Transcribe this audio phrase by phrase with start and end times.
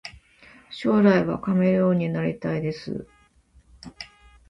[0.71, 3.07] 将来はカメレオンになりたいです